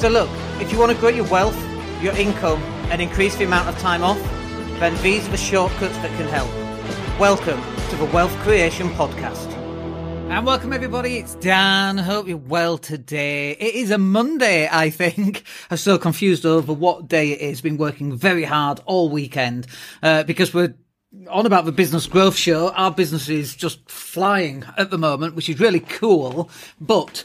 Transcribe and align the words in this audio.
So 0.00 0.08
look, 0.08 0.30
if 0.62 0.72
you 0.72 0.78
want 0.78 0.92
to 0.92 0.96
grow 0.96 1.10
your 1.10 1.26
wealth, 1.26 1.54
your 2.02 2.16
income, 2.16 2.62
and 2.90 3.02
increase 3.02 3.36
the 3.36 3.44
amount 3.44 3.68
of 3.68 3.78
time 3.80 4.02
off, 4.02 4.18
then 4.80 4.96
these 5.02 5.28
are 5.28 5.30
the 5.30 5.36
shortcuts 5.36 5.94
that 5.98 6.10
can 6.16 6.26
help. 6.26 6.48
Welcome 7.20 7.60
to 7.90 7.96
the 7.96 8.06
Wealth 8.06 8.34
Creation 8.38 8.88
Podcast. 8.92 9.52
And 10.30 10.46
welcome 10.46 10.72
everybody, 10.72 11.18
it's 11.18 11.34
Dan. 11.34 11.98
Hope 11.98 12.28
you're 12.28 12.38
well 12.38 12.78
today. 12.78 13.50
It 13.50 13.74
is 13.74 13.90
a 13.90 13.98
Monday, 13.98 14.70
I 14.72 14.88
think. 14.88 15.44
I'm 15.70 15.76
so 15.76 15.98
confused 15.98 16.46
over 16.46 16.72
what 16.72 17.06
day 17.06 17.32
it 17.32 17.42
is. 17.42 17.60
Been 17.60 17.76
working 17.76 18.16
very 18.16 18.44
hard 18.44 18.80
all 18.86 19.10
weekend, 19.10 19.66
uh, 20.02 20.22
because 20.22 20.54
we're 20.54 20.74
on 21.28 21.44
about 21.44 21.66
the 21.66 21.72
business 21.72 22.06
growth 22.06 22.36
show. 22.36 22.70
Our 22.70 22.90
business 22.90 23.28
is 23.28 23.54
just 23.54 23.90
flying 23.90 24.64
at 24.78 24.88
the 24.88 24.96
moment, 24.96 25.34
which 25.34 25.50
is 25.50 25.60
really 25.60 25.80
cool. 25.80 26.48
But 26.80 27.22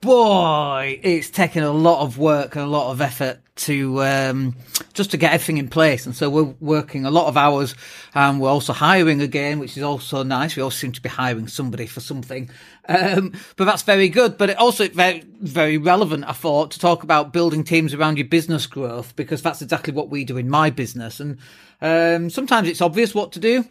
boy, 0.00 1.00
it's 1.02 1.30
taken 1.30 1.64
a 1.64 1.72
lot 1.72 2.02
of 2.02 2.18
work 2.18 2.54
and 2.54 2.64
a 2.64 2.68
lot 2.68 2.92
of 2.92 3.00
effort 3.00 3.40
to 3.56 4.02
um, 4.04 4.54
just 4.94 5.10
to 5.10 5.16
get 5.16 5.32
everything 5.32 5.58
in 5.58 5.68
place. 5.68 6.06
And 6.06 6.14
so 6.14 6.30
we're 6.30 6.54
working 6.60 7.04
a 7.04 7.10
lot 7.10 7.26
of 7.26 7.36
hours, 7.36 7.74
and 8.14 8.40
we're 8.40 8.48
also 8.48 8.72
hiring 8.72 9.20
again, 9.20 9.58
which 9.58 9.76
is 9.76 9.82
also 9.82 10.22
nice. 10.22 10.54
We 10.54 10.62
all 10.62 10.70
seem 10.70 10.92
to 10.92 11.02
be 11.02 11.08
hiring 11.08 11.48
somebody 11.48 11.86
for 11.86 12.00
something, 12.00 12.48
um, 12.88 13.32
but 13.56 13.64
that's 13.64 13.82
very 13.82 14.08
good. 14.08 14.38
But 14.38 14.50
it 14.50 14.58
also 14.58 14.88
very 14.88 15.24
very 15.40 15.78
relevant, 15.78 16.24
I 16.28 16.32
thought, 16.32 16.70
to 16.72 16.78
talk 16.78 17.02
about 17.02 17.32
building 17.32 17.64
teams 17.64 17.94
around 17.94 18.18
your 18.18 18.28
business 18.28 18.66
growth 18.66 19.16
because 19.16 19.42
that's 19.42 19.62
exactly 19.62 19.92
what 19.92 20.10
we 20.10 20.24
do 20.24 20.36
in 20.36 20.48
my 20.48 20.70
business. 20.70 21.18
And 21.18 21.38
um, 21.80 22.30
sometimes 22.30 22.68
it's 22.68 22.80
obvious 22.80 23.14
what 23.14 23.32
to 23.32 23.40
do. 23.40 23.64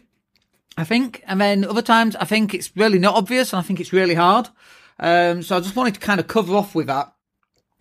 I 0.76 0.84
think, 0.84 1.24
and 1.26 1.40
then 1.40 1.64
other 1.64 1.82
times 1.82 2.14
I 2.16 2.24
think 2.24 2.54
it's 2.54 2.70
really 2.76 2.98
not 2.98 3.16
obvious, 3.16 3.52
and 3.52 3.58
I 3.58 3.62
think 3.62 3.80
it's 3.80 3.92
really 3.92 4.14
hard. 4.14 4.48
Um, 4.98 5.42
so 5.42 5.56
I 5.56 5.60
just 5.60 5.76
wanted 5.76 5.94
to 5.94 6.00
kind 6.00 6.20
of 6.20 6.26
cover 6.26 6.54
off 6.54 6.74
with 6.74 6.86
that. 6.88 7.12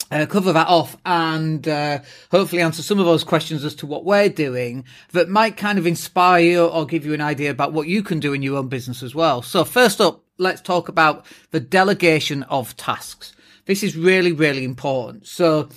Uh, 0.10 0.26
cover 0.26 0.54
that 0.54 0.70
off 0.70 0.96
and 1.06 1.68
uh, 1.68 2.00
hopefully 2.32 2.62
answer 2.62 2.82
some 2.82 2.98
of 2.98 3.06
those 3.06 3.26
questions 3.26 3.66
as 3.66 3.76
to 3.76 3.86
what 3.86 4.06
we're 4.06 4.30
doing 4.30 4.86
that 5.12 5.28
might 5.28 5.58
kind 5.58 5.78
of 5.78 5.86
inspire 5.86 6.40
you 6.42 6.66
or 6.66 6.86
give 6.86 7.06
you 7.06 7.14
an 7.14 7.20
idea 7.20 7.52
about 7.52 7.74
what 7.74 7.90
you 7.90 8.02
can 8.02 8.18
do 8.22 8.32
in 8.32 8.42
your 8.42 8.58
own 8.58 8.70
business 8.70 9.04
as 9.04 9.14
well. 9.14 9.42
So 9.42 9.66
first 9.66 10.00
up, 10.00 10.24
let's 10.38 10.62
talk 10.62 10.88
about 10.88 11.26
the 11.52 11.60
delegation 11.60 12.44
of 12.44 12.78
tasks. 12.78 13.36
This 13.66 13.84
is 13.84 13.98
really, 13.98 14.32
really 14.32 14.64
important. 14.64 15.28
So 15.28 15.68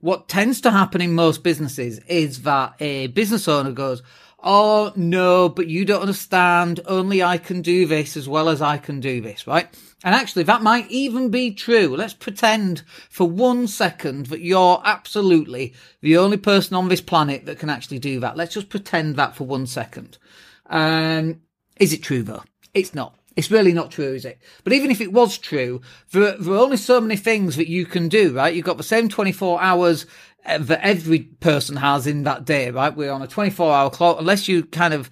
what 0.00 0.28
tends 0.28 0.60
to 0.60 0.70
happen 0.70 1.00
in 1.00 1.14
most 1.14 1.42
businesses 1.42 1.98
is 2.00 2.42
that 2.42 2.74
a 2.80 3.06
business 3.08 3.48
owner 3.48 3.72
goes, 3.72 4.02
Oh 4.40 4.92
no, 4.94 5.48
but 5.48 5.66
you 5.66 5.84
don't 5.84 6.02
understand. 6.02 6.80
Only 6.86 7.22
I 7.22 7.38
can 7.38 7.60
do 7.60 7.86
this 7.86 8.16
as 8.16 8.28
well 8.28 8.48
as 8.48 8.62
I 8.62 8.78
can 8.78 9.00
do 9.00 9.20
this, 9.20 9.46
right? 9.48 9.68
And 10.04 10.14
actually, 10.14 10.44
that 10.44 10.62
might 10.62 10.88
even 10.90 11.28
be 11.30 11.52
true. 11.52 11.96
Let's 11.96 12.14
pretend 12.14 12.82
for 13.10 13.28
one 13.28 13.66
second 13.66 14.26
that 14.26 14.40
you're 14.40 14.80
absolutely 14.84 15.74
the 16.02 16.16
only 16.16 16.36
person 16.36 16.76
on 16.76 16.88
this 16.88 17.00
planet 17.00 17.46
that 17.46 17.58
can 17.58 17.68
actually 17.68 17.98
do 17.98 18.20
that. 18.20 18.36
Let's 18.36 18.54
just 18.54 18.68
pretend 18.68 19.16
that 19.16 19.34
for 19.34 19.44
one 19.44 19.66
second. 19.66 20.18
Um, 20.66 21.40
is 21.80 21.92
it 21.92 22.02
true 22.04 22.22
though? 22.22 22.44
It's 22.74 22.94
not. 22.94 23.18
It's 23.38 23.52
really 23.52 23.72
not 23.72 23.92
true, 23.92 24.14
is 24.14 24.24
it? 24.24 24.40
But 24.64 24.72
even 24.72 24.90
if 24.90 25.00
it 25.00 25.12
was 25.12 25.38
true, 25.38 25.80
there, 26.10 26.36
there 26.36 26.54
are 26.54 26.58
only 26.58 26.76
so 26.76 27.00
many 27.00 27.16
things 27.16 27.54
that 27.54 27.68
you 27.68 27.86
can 27.86 28.08
do, 28.08 28.34
right? 28.34 28.52
You've 28.52 28.64
got 28.64 28.78
the 28.78 28.82
same 28.82 29.08
24 29.08 29.62
hours 29.62 30.06
Uh, 30.46 30.58
that 30.58 30.80
every 30.82 31.20
person 31.20 31.76
has 31.76 32.06
in 32.06 32.22
that 32.22 32.44
day, 32.44 32.70
right? 32.70 32.96
We're 32.96 33.12
on 33.12 33.22
a 33.22 33.26
24 33.26 33.72
hour 33.72 33.90
clock, 33.90 34.18
unless 34.18 34.48
you 34.48 34.64
kind 34.64 34.94
of 34.94 35.10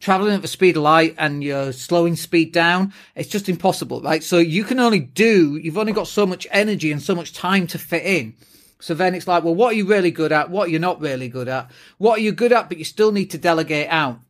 traveling 0.00 0.34
at 0.34 0.42
the 0.42 0.48
speed 0.48 0.76
of 0.76 0.82
light 0.82 1.14
and 1.18 1.42
you're 1.42 1.72
slowing 1.72 2.16
speed 2.16 2.52
down, 2.52 2.92
it's 3.14 3.28
just 3.28 3.48
impossible, 3.48 4.00
right? 4.00 4.22
So 4.22 4.38
you 4.38 4.64
can 4.64 4.78
only 4.78 5.00
do, 5.00 5.56
you've 5.56 5.78
only 5.78 5.92
got 5.92 6.06
so 6.06 6.26
much 6.26 6.46
energy 6.50 6.92
and 6.92 7.02
so 7.02 7.14
much 7.14 7.32
time 7.32 7.66
to 7.68 7.78
fit 7.78 8.04
in. 8.04 8.34
So 8.80 8.94
then 8.94 9.14
it's 9.14 9.26
like, 9.26 9.42
well, 9.42 9.54
what 9.54 9.72
are 9.72 9.76
you 9.76 9.86
really 9.86 10.12
good 10.12 10.30
at? 10.30 10.50
What 10.50 10.68
are 10.68 10.70
you 10.70 10.78
not 10.78 11.00
really 11.00 11.28
good 11.28 11.48
at? 11.48 11.70
What 11.98 12.18
are 12.18 12.22
you 12.22 12.32
good 12.32 12.52
at, 12.52 12.68
but 12.68 12.78
you 12.78 12.84
still 12.84 13.10
need 13.10 13.30
to 13.30 13.38
delegate 13.38 13.88
out? 13.88 14.20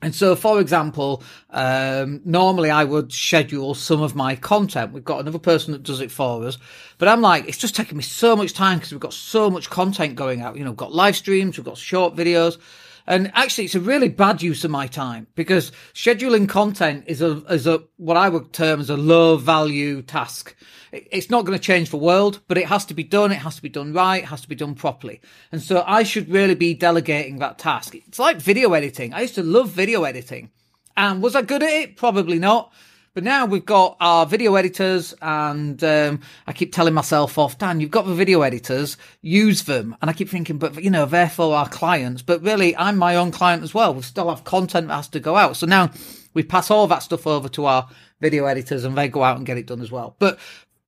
And 0.00 0.14
so, 0.14 0.36
for 0.36 0.60
example, 0.60 1.24
um, 1.50 2.20
normally 2.24 2.70
I 2.70 2.84
would 2.84 3.12
schedule 3.12 3.74
some 3.74 4.00
of 4.00 4.14
my 4.14 4.36
content. 4.36 4.92
We've 4.92 5.04
got 5.04 5.20
another 5.20 5.40
person 5.40 5.72
that 5.72 5.82
does 5.82 6.00
it 6.00 6.12
for 6.12 6.44
us, 6.44 6.56
but 6.98 7.08
I'm 7.08 7.20
like, 7.20 7.48
it's 7.48 7.58
just 7.58 7.74
taking 7.74 7.96
me 7.96 8.04
so 8.04 8.36
much 8.36 8.52
time 8.52 8.78
because 8.78 8.92
we've 8.92 9.00
got 9.00 9.12
so 9.12 9.50
much 9.50 9.70
content 9.70 10.14
going 10.14 10.40
out. 10.40 10.56
You 10.56 10.64
know, 10.64 10.70
we've 10.70 10.76
got 10.76 10.92
live 10.92 11.16
streams, 11.16 11.56
we've 11.58 11.64
got 11.64 11.78
short 11.78 12.14
videos. 12.14 12.58
And 13.08 13.32
actually, 13.34 13.64
it's 13.64 13.74
a 13.74 13.80
really 13.80 14.10
bad 14.10 14.42
use 14.42 14.64
of 14.64 14.70
my 14.70 14.86
time 14.86 15.28
because 15.34 15.72
scheduling 15.94 16.46
content 16.46 17.04
is 17.06 17.22
a, 17.22 17.42
is 17.50 17.66
a, 17.66 17.82
what 17.96 18.18
I 18.18 18.28
would 18.28 18.52
term 18.52 18.80
as 18.80 18.90
a 18.90 18.98
low 18.98 19.38
value 19.38 20.02
task. 20.02 20.54
It's 20.92 21.30
not 21.30 21.46
going 21.46 21.58
to 21.58 21.64
change 21.64 21.88
the 21.88 21.96
world, 21.96 22.40
but 22.48 22.58
it 22.58 22.66
has 22.66 22.84
to 22.84 22.94
be 22.94 23.02
done. 23.02 23.32
It 23.32 23.36
has 23.36 23.56
to 23.56 23.62
be 23.62 23.70
done 23.70 23.94
right. 23.94 24.22
It 24.22 24.26
has 24.26 24.42
to 24.42 24.48
be 24.48 24.54
done 24.54 24.74
properly. 24.74 25.22
And 25.50 25.62
so 25.62 25.82
I 25.86 26.02
should 26.02 26.28
really 26.28 26.54
be 26.54 26.74
delegating 26.74 27.38
that 27.38 27.58
task. 27.58 27.94
It's 27.94 28.18
like 28.18 28.36
video 28.36 28.74
editing. 28.74 29.14
I 29.14 29.22
used 29.22 29.36
to 29.36 29.42
love 29.42 29.70
video 29.70 30.04
editing. 30.04 30.50
And 30.94 31.22
was 31.22 31.34
I 31.34 31.40
good 31.40 31.62
at 31.62 31.70
it? 31.70 31.96
Probably 31.96 32.38
not. 32.38 32.74
But 33.18 33.24
now 33.24 33.46
we've 33.46 33.66
got 33.66 33.96
our 33.98 34.26
video 34.26 34.54
editors, 34.54 35.12
and 35.20 35.82
um, 35.82 36.20
I 36.46 36.52
keep 36.52 36.72
telling 36.72 36.94
myself 36.94 37.36
off, 37.36 37.58
Dan, 37.58 37.80
you've 37.80 37.90
got 37.90 38.06
the 38.06 38.14
video 38.14 38.42
editors, 38.42 38.96
use 39.22 39.64
them. 39.64 39.96
And 40.00 40.08
I 40.08 40.12
keep 40.12 40.28
thinking, 40.28 40.56
but 40.56 40.80
you 40.80 40.88
know, 40.88 41.04
they're 41.04 41.28
for 41.28 41.52
our 41.56 41.68
clients. 41.68 42.22
But 42.22 42.44
really, 42.44 42.76
I'm 42.76 42.96
my 42.96 43.16
own 43.16 43.32
client 43.32 43.64
as 43.64 43.74
well. 43.74 43.92
We 43.92 44.02
still 44.02 44.28
have 44.28 44.44
content 44.44 44.86
that 44.86 44.94
has 44.94 45.08
to 45.08 45.18
go 45.18 45.34
out. 45.34 45.56
So 45.56 45.66
now 45.66 45.90
we 46.32 46.44
pass 46.44 46.70
all 46.70 46.86
that 46.86 47.02
stuff 47.02 47.26
over 47.26 47.48
to 47.48 47.64
our 47.64 47.88
video 48.20 48.44
editors, 48.44 48.84
and 48.84 48.96
they 48.96 49.08
go 49.08 49.24
out 49.24 49.36
and 49.36 49.44
get 49.44 49.58
it 49.58 49.66
done 49.66 49.80
as 49.80 49.90
well. 49.90 50.14
But 50.20 50.38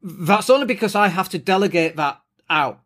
that's 0.01 0.51
only 0.51 0.67
because 0.67 0.95
I 0.95 1.09
have 1.09 1.31
to 1.31 1.39
delegate 1.41 1.97
that 1.97 2.21
out. 2.49 2.81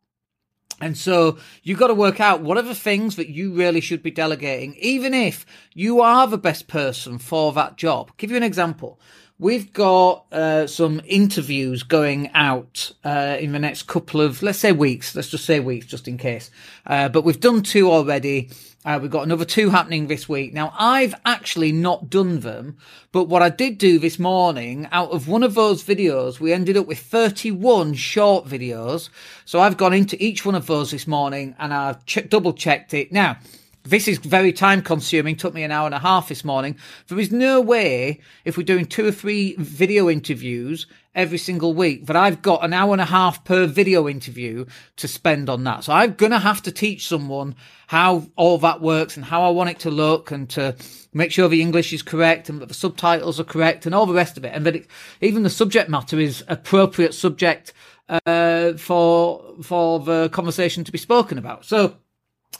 And 0.81 0.97
so 0.97 1.37
you've 1.63 1.79
got 1.79 1.89
to 1.89 1.95
work 1.95 2.19
out 2.19 2.41
what 2.41 2.57
are 2.57 2.63
the 2.63 2.75
things 2.75 3.17
that 3.17 3.29
you 3.29 3.53
really 3.53 3.83
should 3.83 4.03
be 4.03 4.11
delegating, 4.11 4.75
even 4.77 5.13
if 5.13 5.45
you 5.75 6.01
are 6.01 6.27
the 6.27 6.39
best 6.39 6.67
person 6.67 7.19
for 7.19 7.53
that 7.53 7.77
job. 7.77 8.07
I'll 8.09 8.15
give 8.17 8.31
you 8.31 8.39
an 8.39 8.43
example. 8.43 8.99
We've 9.37 9.73
got 9.73 10.27
uh, 10.31 10.69
some 10.69 11.01
interviews 11.07 11.83
going 11.83 12.31
out 12.35 12.93
uh, 13.03 13.37
in 13.41 13.51
the 13.51 13.59
next 13.59 13.89
couple 13.89 14.21
of, 14.21 14.45
let's 14.45 14.61
say 14.61 14.71
weeks. 14.71 15.17
Let's 15.17 15.29
just 15.29 15.45
say 15.45 15.59
weeks, 15.59 15.87
just 15.87 16.07
in 16.07 16.19
case. 16.19 16.53
Uh, 16.87 17.09
but 17.09 17.25
we've 17.25 17.41
done 17.41 17.63
two 17.63 17.91
already. 17.91 18.51
Uh, 18.85 19.01
we've 19.03 19.11
got 19.11 19.25
another 19.25 19.45
two 19.45 19.71
happening 19.71 20.07
this 20.07 20.29
week. 20.29 20.53
Now, 20.53 20.73
I've 20.79 21.17
actually 21.27 21.73
not 21.73 22.11
done 22.11 22.41
them, 22.41 22.77
but 23.11 23.25
what 23.25 23.43
I 23.43 23.49
did 23.49 23.77
do 23.77 23.99
this 23.99 24.21
morning, 24.21 24.87
out 24.93 25.11
of 25.11 25.27
one 25.27 25.43
of 25.43 25.55
those 25.55 25.83
videos, 25.83 26.39
we 26.39 26.53
ended 26.53 26.77
up 26.77 26.87
with 26.87 27.01
31 27.01 27.95
short 27.95 28.47
videos. 28.47 29.09
So 29.45 29.59
I've 29.59 29.77
gone 29.77 29.95
into 29.95 30.23
each 30.23 30.47
one 30.47 30.55
of 30.55 30.69
those 30.69 30.93
this 30.93 31.09
morning 31.09 31.57
and 31.59 31.75
I've 31.75 32.07
ch- 32.07 32.29
double 32.29 32.53
checked 32.53 32.95
it. 32.95 33.11
Now, 33.11 33.39
this 33.85 34.09
is 34.09 34.17
very 34.19 34.53
time 34.53 34.81
consuming. 34.81 35.37
Took 35.37 35.53
me 35.53 35.63
an 35.63 35.71
hour 35.71 35.85
and 35.85 35.95
a 35.95 35.99
half 35.99 36.29
this 36.29 36.45
morning. 36.45 36.77
There 37.09 37.19
is 37.19 37.31
no 37.31 37.61
way 37.61 38.21
if 38.47 38.57
we're 38.57 38.65
doing 38.65 38.87
two 38.87 39.07
or 39.07 39.13
three 39.13 39.55
video 39.59 40.09
interviews 40.09 40.87
every 41.15 41.37
single 41.37 41.75
week 41.75 42.07
that 42.07 42.17
I've 42.17 42.41
got 42.41 42.65
an 42.65 42.73
hour 42.73 42.93
and 42.93 43.01
a 43.01 43.05
half 43.05 43.45
per 43.45 43.67
video 43.67 44.09
interview 44.09 44.65
to 44.97 45.07
spend 45.07 45.51
on 45.51 45.65
that. 45.65 45.85
So 45.85 45.93
I'm 45.93 46.15
going 46.15 46.33
to 46.33 46.39
have 46.39 46.63
to 46.63 46.73
teach 46.73 47.07
someone 47.07 47.55
how 47.87 48.27
all 48.37 48.57
that 48.59 48.81
works 48.81 49.17
and 49.17 49.25
how 49.25 49.43
I 49.43 49.51
want 49.51 49.71
it 49.71 49.79
to 49.81 49.91
look 49.91 50.31
and 50.31 50.49
to 50.51 50.75
make 51.13 51.31
sure 51.31 51.49
the 51.49 51.61
English 51.61 51.93
is 51.93 52.03
correct 52.03 52.49
and 52.49 52.63
that 52.63 52.69
the 52.69 52.75
subtitles 52.75 53.39
are 53.39 53.45
correct 53.45 53.85
and 53.85 53.95
all 53.95 54.07
the 54.07 54.15
rest 54.15 54.39
of 54.39 54.45
it. 54.47 54.53
And 54.55 54.65
that 54.65 54.77
it, 54.77 54.87
even 55.21 55.43
the 55.43 55.51
subject 55.51 55.91
matter 55.91 56.19
is 56.19 56.43
appropriate 56.49 57.13
subject, 57.13 57.75
uh, 58.09 58.75
for, 58.75 59.55
for 59.63 60.01
the 60.01 60.29
conversation 60.31 60.85
to 60.85 60.93
be 60.93 60.99
spoken 60.99 61.39
about. 61.39 61.65
So, 61.65 61.97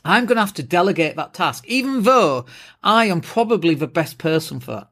I'm 0.05 0.27
going 0.27 0.37
to 0.37 0.43
have 0.43 0.55
to 0.55 0.63
delegate 0.63 1.17
that 1.17 1.35
task, 1.35 1.65
even 1.67 2.03
though 2.03 2.47
I 2.83 3.07
am 3.07 3.21
probably 3.21 3.75
the 3.75 3.87
best 3.87 4.19
person 4.19 4.61
for 4.61 4.73
that. 4.73 4.91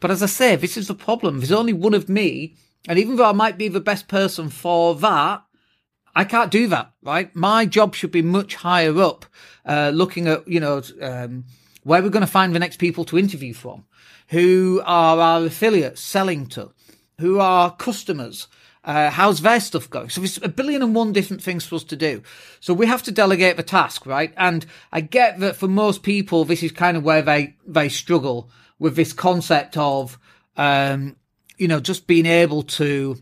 But 0.00 0.10
as 0.10 0.22
I 0.22 0.26
say, 0.26 0.56
this 0.56 0.76
is 0.76 0.88
the 0.88 0.94
problem. 0.94 1.38
There's 1.38 1.52
only 1.52 1.72
one 1.72 1.94
of 1.94 2.08
me. 2.08 2.56
And 2.88 2.98
even 2.98 3.16
though 3.16 3.28
I 3.28 3.32
might 3.32 3.58
be 3.58 3.68
the 3.68 3.80
best 3.80 4.08
person 4.08 4.48
for 4.48 4.96
that, 4.96 5.44
I 6.14 6.24
can't 6.24 6.50
do 6.50 6.66
that, 6.68 6.92
right? 7.02 7.34
My 7.34 7.64
job 7.64 7.94
should 7.94 8.10
be 8.10 8.22
much 8.22 8.56
higher 8.56 9.00
up, 9.00 9.24
uh, 9.64 9.92
looking 9.94 10.28
at, 10.28 10.46
you 10.46 10.60
know, 10.60 10.82
um, 11.00 11.44
where 11.84 12.02
we're 12.02 12.10
going 12.10 12.20
to 12.20 12.26
find 12.26 12.54
the 12.54 12.58
next 12.58 12.78
people 12.78 13.04
to 13.06 13.18
interview 13.18 13.54
from, 13.54 13.84
who 14.28 14.82
are 14.84 15.18
our 15.18 15.46
affiliates 15.46 16.00
selling 16.00 16.46
to, 16.48 16.72
who 17.18 17.38
are 17.38 17.74
customers, 17.76 18.48
uh, 18.84 19.10
how's 19.10 19.40
their 19.42 19.60
stuff 19.60 19.88
going? 19.88 20.08
So 20.08 20.20
there's 20.20 20.38
a 20.42 20.48
billion 20.48 20.82
and 20.82 20.94
one 20.94 21.12
different 21.12 21.42
things 21.42 21.64
for 21.64 21.76
us 21.76 21.84
to 21.84 21.96
do. 21.96 22.22
So 22.60 22.74
we 22.74 22.86
have 22.86 23.02
to 23.04 23.12
delegate 23.12 23.56
the 23.56 23.62
task, 23.62 24.06
right? 24.06 24.32
And 24.36 24.66
I 24.90 25.00
get 25.00 25.38
that 25.40 25.56
for 25.56 25.68
most 25.68 26.02
people, 26.02 26.44
this 26.44 26.62
is 26.62 26.72
kind 26.72 26.96
of 26.96 27.04
where 27.04 27.22
they, 27.22 27.56
they 27.66 27.88
struggle 27.88 28.50
with 28.78 28.96
this 28.96 29.12
concept 29.12 29.76
of, 29.76 30.18
um, 30.56 31.16
you 31.58 31.68
know, 31.68 31.78
just 31.78 32.06
being 32.08 32.26
able 32.26 32.62
to, 32.64 33.16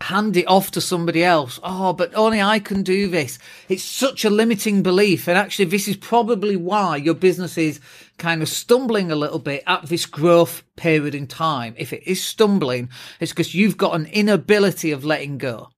hand 0.00 0.36
it 0.36 0.46
off 0.46 0.70
to 0.72 0.80
somebody 0.80 1.24
else. 1.24 1.58
Oh, 1.62 1.92
but 1.94 2.14
only 2.14 2.40
I 2.42 2.58
can 2.58 2.82
do 2.82 3.08
this. 3.08 3.38
It's 3.68 3.82
such 3.82 4.24
a 4.24 4.30
limiting 4.30 4.82
belief. 4.82 5.26
And 5.26 5.38
actually, 5.38 5.66
this 5.66 5.88
is 5.88 5.96
probably 5.96 6.56
why 6.56 6.96
your 6.96 7.14
business 7.14 7.56
is 7.56 7.80
kind 8.18 8.42
of 8.42 8.48
stumbling 8.48 9.10
a 9.10 9.16
little 9.16 9.38
bit 9.38 9.62
at 9.66 9.86
this 9.86 10.06
growth 10.06 10.62
period 10.76 11.14
in 11.14 11.26
time. 11.26 11.74
If 11.78 11.92
it 11.92 12.02
is 12.06 12.22
stumbling, 12.22 12.90
it's 13.20 13.32
because 13.32 13.54
you've 13.54 13.78
got 13.78 13.94
an 13.94 14.06
inability 14.06 14.90
of 14.92 15.04
letting 15.04 15.38
go. 15.38 15.70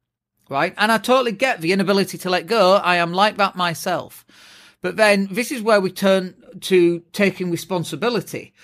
right? 0.49 0.75
And 0.76 0.91
I 0.91 0.99
totally 0.99 1.32
get 1.32 1.61
the 1.61 1.73
inability 1.73 2.19
to 2.19 2.31
let 2.31 2.47
go. 2.47 2.75
I 2.75 2.97
am 2.97 3.12
like 3.12 3.37
that 3.37 3.56
myself. 3.56 4.25
But 4.81 4.97
then 4.97 5.29
this 5.31 5.53
is 5.53 5.62
where 5.62 5.81
we 5.81 5.91
turn 5.91 6.35
to 6.62 7.00
taking 7.12 7.50
responsibility. 7.50 8.55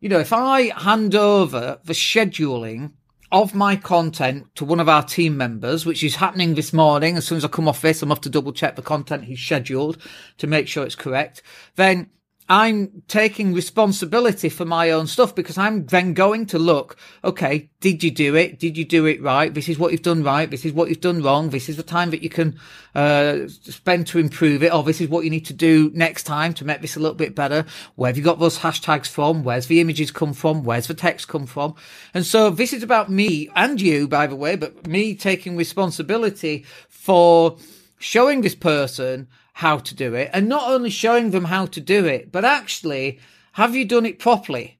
You 0.00 0.08
know, 0.08 0.18
if 0.18 0.32
I 0.32 0.72
hand 0.78 1.14
over 1.14 1.78
the 1.84 1.92
scheduling 1.92 2.92
of 3.32 3.54
my 3.54 3.76
content 3.76 4.46
to 4.56 4.64
one 4.64 4.80
of 4.80 4.88
our 4.88 5.04
team 5.04 5.36
members, 5.36 5.86
which 5.86 6.02
is 6.02 6.16
happening 6.16 6.54
this 6.54 6.72
morning, 6.72 7.16
as 7.16 7.26
soon 7.26 7.38
as 7.38 7.44
I 7.44 7.48
come 7.48 7.68
off 7.68 7.82
this, 7.82 8.02
I'm 8.02 8.10
off 8.10 8.20
to 8.22 8.30
double 8.30 8.52
check 8.52 8.76
the 8.76 8.82
content 8.82 9.24
he's 9.24 9.40
scheduled 9.40 9.98
to 10.38 10.46
make 10.46 10.66
sure 10.66 10.84
it's 10.84 10.94
correct, 10.96 11.42
then 11.76 12.10
I'm 12.50 13.04
taking 13.06 13.54
responsibility 13.54 14.48
for 14.48 14.64
my 14.64 14.90
own 14.90 15.06
stuff 15.06 15.36
because 15.36 15.56
I'm 15.56 15.86
then 15.86 16.14
going 16.14 16.46
to 16.46 16.58
look, 16.58 16.96
okay, 17.22 17.70
did 17.78 18.02
you 18.02 18.10
do 18.10 18.34
it? 18.34 18.58
Did 18.58 18.76
you 18.76 18.84
do 18.84 19.06
it 19.06 19.22
right? 19.22 19.54
This 19.54 19.68
is 19.68 19.78
what 19.78 19.92
you've 19.92 20.02
done 20.02 20.24
right. 20.24 20.50
This 20.50 20.64
is 20.64 20.72
what 20.72 20.88
you've 20.88 21.00
done 21.00 21.22
wrong. 21.22 21.50
This 21.50 21.68
is 21.68 21.76
the 21.76 21.84
time 21.84 22.10
that 22.10 22.24
you 22.24 22.28
can, 22.28 22.58
uh, 22.96 23.46
spend 23.46 24.08
to 24.08 24.18
improve 24.18 24.64
it. 24.64 24.74
Or 24.74 24.82
this 24.82 25.00
is 25.00 25.08
what 25.08 25.22
you 25.22 25.30
need 25.30 25.46
to 25.46 25.52
do 25.52 25.92
next 25.94 26.24
time 26.24 26.52
to 26.54 26.64
make 26.64 26.80
this 26.80 26.96
a 26.96 26.98
little 26.98 27.14
bit 27.14 27.36
better. 27.36 27.64
Where 27.94 28.08
have 28.08 28.16
you 28.16 28.24
got 28.24 28.40
those 28.40 28.58
hashtags 28.58 29.06
from? 29.06 29.44
Where's 29.44 29.68
the 29.68 29.80
images 29.80 30.10
come 30.10 30.32
from? 30.32 30.64
Where's 30.64 30.88
the 30.88 30.94
text 30.94 31.28
come 31.28 31.46
from? 31.46 31.76
And 32.14 32.26
so 32.26 32.50
this 32.50 32.72
is 32.72 32.82
about 32.82 33.08
me 33.08 33.48
and 33.54 33.80
you, 33.80 34.08
by 34.08 34.26
the 34.26 34.34
way, 34.34 34.56
but 34.56 34.88
me 34.88 35.14
taking 35.14 35.56
responsibility 35.56 36.64
for 36.88 37.58
showing 38.00 38.40
this 38.40 38.56
person 38.56 39.28
how 39.60 39.76
to 39.76 39.94
do 39.94 40.14
it 40.14 40.30
and 40.32 40.48
not 40.48 40.70
only 40.70 40.88
showing 40.88 41.30
them 41.30 41.44
how 41.44 41.66
to 41.66 41.82
do 41.82 42.06
it, 42.06 42.32
but 42.32 42.46
actually, 42.46 43.20
have 43.52 43.76
you 43.76 43.84
done 43.84 44.06
it 44.06 44.18
properly? 44.18 44.78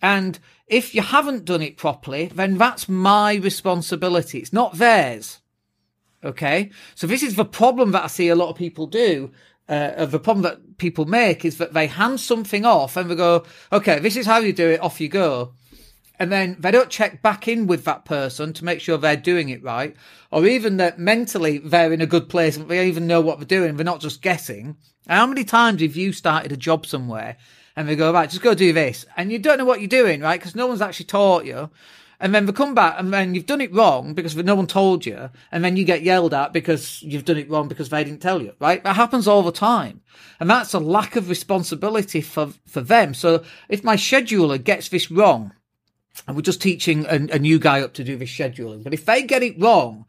And 0.00 0.38
if 0.68 0.94
you 0.94 1.02
haven't 1.02 1.44
done 1.44 1.60
it 1.60 1.76
properly, 1.76 2.26
then 2.26 2.56
that's 2.56 2.88
my 2.88 3.34
responsibility. 3.34 4.38
It's 4.38 4.52
not 4.52 4.78
theirs. 4.78 5.40
Okay. 6.22 6.70
So 6.94 7.08
this 7.08 7.24
is 7.24 7.34
the 7.34 7.44
problem 7.44 7.90
that 7.92 8.04
I 8.04 8.06
see 8.06 8.28
a 8.28 8.36
lot 8.36 8.50
of 8.50 8.56
people 8.56 8.86
do. 8.86 9.32
Uh, 9.68 10.06
the 10.06 10.20
problem 10.20 10.42
that 10.44 10.78
people 10.78 11.04
make 11.04 11.44
is 11.44 11.58
that 11.58 11.72
they 11.72 11.88
hand 11.88 12.20
something 12.20 12.64
off 12.64 12.96
and 12.96 13.10
they 13.10 13.16
go, 13.16 13.44
okay, 13.72 13.98
this 13.98 14.16
is 14.16 14.26
how 14.26 14.38
you 14.38 14.52
do 14.52 14.68
it. 14.68 14.80
Off 14.80 15.00
you 15.00 15.08
go 15.08 15.52
and 16.18 16.30
then 16.30 16.56
they 16.58 16.70
don't 16.70 16.90
check 16.90 17.22
back 17.22 17.48
in 17.48 17.66
with 17.66 17.84
that 17.84 18.04
person 18.04 18.52
to 18.52 18.64
make 18.64 18.80
sure 18.80 18.96
they're 18.96 19.16
doing 19.16 19.48
it 19.48 19.62
right, 19.62 19.96
or 20.30 20.46
even 20.46 20.76
that 20.76 20.98
mentally 20.98 21.58
they're 21.58 21.92
in 21.92 22.00
a 22.00 22.06
good 22.06 22.28
place 22.28 22.56
and 22.56 22.68
they 22.68 22.86
even 22.86 23.06
know 23.06 23.20
what 23.20 23.38
they're 23.38 23.46
doing, 23.46 23.76
they're 23.76 23.84
not 23.84 24.00
just 24.00 24.22
guessing. 24.22 24.76
How 25.08 25.26
many 25.26 25.44
times 25.44 25.82
have 25.82 25.96
you 25.96 26.12
started 26.12 26.52
a 26.52 26.56
job 26.56 26.86
somewhere 26.86 27.36
and 27.74 27.88
they 27.88 27.96
go, 27.96 28.12
right, 28.12 28.30
just 28.30 28.42
go 28.42 28.54
do 28.54 28.72
this, 28.72 29.06
and 29.16 29.32
you 29.32 29.38
don't 29.38 29.58
know 29.58 29.64
what 29.64 29.80
you're 29.80 29.88
doing, 29.88 30.20
right? 30.20 30.38
Because 30.38 30.54
no 30.54 30.66
one's 30.66 30.82
actually 30.82 31.06
taught 31.06 31.44
you. 31.46 31.70
And 32.20 32.32
then 32.32 32.46
they 32.46 32.52
come 32.52 32.72
back 32.72 33.00
and 33.00 33.12
then 33.12 33.34
you've 33.34 33.46
done 33.46 33.60
it 33.60 33.74
wrong 33.74 34.14
because 34.14 34.36
no 34.36 34.54
one 34.54 34.68
told 34.68 35.04
you. 35.04 35.28
And 35.50 35.64
then 35.64 35.76
you 35.76 35.84
get 35.84 36.02
yelled 36.02 36.32
at 36.32 36.52
because 36.52 37.02
you've 37.02 37.24
done 37.24 37.36
it 37.36 37.50
wrong 37.50 37.66
because 37.66 37.88
they 37.88 38.04
didn't 38.04 38.22
tell 38.22 38.40
you, 38.40 38.52
right? 38.60 38.82
That 38.84 38.94
happens 38.94 39.26
all 39.26 39.42
the 39.42 39.50
time. 39.50 40.02
And 40.38 40.48
that's 40.48 40.72
a 40.72 40.78
lack 40.78 41.16
of 41.16 41.28
responsibility 41.28 42.20
for, 42.20 42.52
for 42.64 42.80
them. 42.80 43.12
So 43.12 43.42
if 43.68 43.82
my 43.82 43.96
scheduler 43.96 44.62
gets 44.62 44.88
this 44.88 45.10
wrong, 45.10 45.52
and 46.26 46.36
we're 46.36 46.42
just 46.42 46.62
teaching 46.62 47.06
a, 47.06 47.14
a 47.34 47.38
new 47.38 47.58
guy 47.58 47.80
up 47.80 47.94
to 47.94 48.04
do 48.04 48.16
the 48.16 48.24
scheduling. 48.24 48.84
But 48.84 48.94
if 48.94 49.04
they 49.04 49.22
get 49.22 49.42
it 49.42 49.60
wrong, 49.60 50.06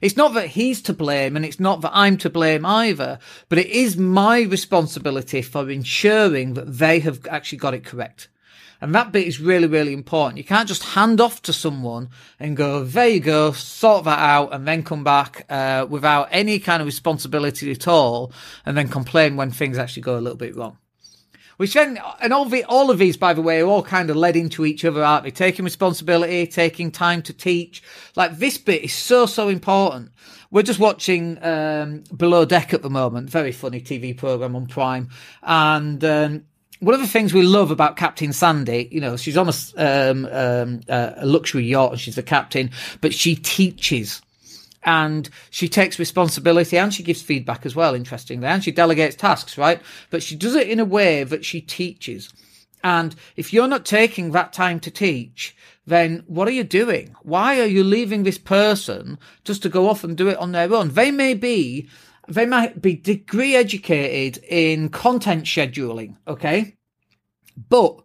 it's 0.00 0.16
not 0.16 0.34
that 0.34 0.48
he's 0.48 0.82
to 0.82 0.92
blame 0.92 1.36
and 1.36 1.44
it's 1.44 1.60
not 1.60 1.80
that 1.80 1.92
I'm 1.94 2.16
to 2.18 2.30
blame 2.30 2.66
either, 2.66 3.18
but 3.48 3.58
it 3.58 3.68
is 3.68 3.96
my 3.96 4.42
responsibility 4.42 5.40
for 5.42 5.70
ensuring 5.70 6.54
that 6.54 6.78
they 6.78 7.00
have 7.00 7.26
actually 7.28 7.58
got 7.58 7.74
it 7.74 7.84
correct. 7.84 8.28
And 8.80 8.94
that 8.94 9.12
bit 9.12 9.26
is 9.26 9.40
really, 9.40 9.66
really 9.66 9.94
important. 9.94 10.36
You 10.36 10.44
can't 10.44 10.68
just 10.68 10.82
hand 10.82 11.18
off 11.20 11.40
to 11.42 11.54
someone 11.54 12.10
and 12.38 12.54
go, 12.54 12.84
there 12.84 13.08
you 13.08 13.20
go, 13.20 13.52
sort 13.52 14.04
that 14.04 14.18
out, 14.18 14.52
and 14.52 14.68
then 14.68 14.82
come 14.82 15.04
back 15.04 15.46
uh, 15.48 15.86
without 15.88 16.28
any 16.30 16.58
kind 16.58 16.82
of 16.82 16.86
responsibility 16.86 17.70
at 17.70 17.88
all, 17.88 18.30
and 18.66 18.76
then 18.76 18.88
complain 18.88 19.36
when 19.36 19.50
things 19.50 19.78
actually 19.78 20.02
go 20.02 20.18
a 20.18 20.20
little 20.20 20.36
bit 20.36 20.54
wrong. 20.54 20.76
Which 21.56 21.74
then, 21.74 22.00
and 22.20 22.32
all, 22.32 22.46
the, 22.46 22.64
all 22.64 22.90
of 22.90 22.98
these, 22.98 23.16
by 23.16 23.32
the 23.32 23.42
way, 23.42 23.60
are 23.60 23.66
all 23.66 23.82
kind 23.82 24.10
of 24.10 24.16
led 24.16 24.36
into 24.36 24.64
each 24.66 24.84
other, 24.84 25.04
aren't 25.04 25.24
they? 25.24 25.30
Taking 25.30 25.64
responsibility, 25.64 26.46
taking 26.46 26.90
time 26.90 27.22
to 27.22 27.32
teach. 27.32 27.82
Like 28.16 28.38
this 28.38 28.58
bit 28.58 28.82
is 28.82 28.92
so, 28.92 29.26
so 29.26 29.48
important. 29.48 30.10
We're 30.50 30.62
just 30.62 30.80
watching 30.80 31.42
um, 31.42 32.04
Below 32.16 32.44
Deck 32.44 32.74
at 32.74 32.82
the 32.82 32.90
moment, 32.90 33.30
very 33.30 33.52
funny 33.52 33.80
TV 33.80 34.16
program 34.16 34.54
on 34.54 34.66
Prime, 34.66 35.10
and 35.42 36.04
um, 36.04 36.44
one 36.84 36.94
of 36.94 37.00
the 37.00 37.08
things 37.08 37.32
we 37.32 37.42
love 37.42 37.70
about 37.70 37.96
Captain 37.96 38.32
Sandy, 38.32 38.88
you 38.90 39.00
know, 39.00 39.16
she's 39.16 39.36
on 39.36 39.48
a, 39.48 40.10
um, 40.12 40.26
um, 40.30 40.80
a 40.88 41.24
luxury 41.24 41.64
yacht 41.64 41.92
and 41.92 42.00
she's 42.00 42.16
the 42.16 42.22
captain, 42.22 42.70
but 43.00 43.14
she 43.14 43.34
teaches 43.34 44.20
and 44.84 45.28
she 45.50 45.68
takes 45.68 45.98
responsibility 45.98 46.76
and 46.76 46.92
she 46.92 47.02
gives 47.02 47.22
feedback 47.22 47.64
as 47.64 47.74
well, 47.74 47.94
interestingly, 47.94 48.46
and 48.46 48.62
she 48.62 48.70
delegates 48.70 49.16
tasks, 49.16 49.56
right? 49.56 49.80
But 50.10 50.22
she 50.22 50.36
does 50.36 50.54
it 50.54 50.68
in 50.68 50.80
a 50.80 50.84
way 50.84 51.24
that 51.24 51.44
she 51.44 51.60
teaches. 51.60 52.32
And 52.82 53.14
if 53.36 53.52
you're 53.52 53.66
not 53.66 53.86
taking 53.86 54.32
that 54.32 54.52
time 54.52 54.78
to 54.80 54.90
teach, 54.90 55.56
then 55.86 56.22
what 56.26 56.46
are 56.48 56.52
you 56.52 56.64
doing? 56.64 57.16
Why 57.22 57.60
are 57.60 57.66
you 57.66 57.82
leaving 57.82 58.22
this 58.22 58.38
person 58.38 59.18
just 59.44 59.62
to 59.62 59.70
go 59.70 59.88
off 59.88 60.04
and 60.04 60.16
do 60.16 60.28
it 60.28 60.36
on 60.36 60.52
their 60.52 60.72
own? 60.72 60.90
They 60.90 61.10
may 61.10 61.32
be, 61.32 61.88
they 62.28 62.44
might 62.44 62.82
be 62.82 62.94
degree 62.94 63.56
educated 63.56 64.44
in 64.44 64.90
content 64.90 65.44
scheduling, 65.44 66.16
okay? 66.28 66.76
But 67.68 68.02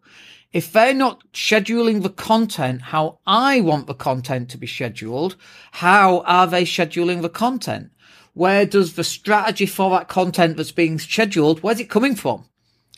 if 0.52 0.72
they're 0.72 0.94
not 0.94 1.22
scheduling 1.32 2.02
the 2.02 2.10
content 2.10 2.82
how 2.82 3.20
I 3.28 3.62
want 3.62 3.88
the 3.88 3.94
content 3.94 4.50
to 4.50 4.58
be 4.58 4.68
scheduled, 4.68 5.36
how 5.74 6.22
are 6.22 6.48
they 6.48 6.64
scheduling 6.66 7.22
the 7.22 7.30
content? 7.30 7.92
Where 8.34 8.66
does 8.66 8.94
the 8.94 9.04
strategy 9.04 9.66
for 9.66 9.90
that 9.92 10.08
content 10.08 10.58
that's 10.58 10.72
being 10.72 10.98
scheduled, 10.98 11.62
where's 11.62 11.80
it 11.80 11.90
coming 11.90 12.16
from? 12.16 12.46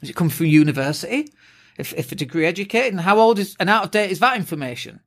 Is 0.01 0.09
it 0.09 0.15
coming 0.15 0.31
from 0.31 0.45
university? 0.45 1.30
If, 1.77 1.94
if 1.94 2.12
a 2.12 2.15
degree 2.15 2.45
educated, 2.45 2.94
and 2.94 3.01
how 3.01 3.18
old 3.19 3.39
is 3.39 3.56
and 3.59 3.69
out 3.69 3.86
of 3.86 3.92
date 3.92 4.12
is 4.12 4.19
that 4.19 4.38
information? 4.38 5.01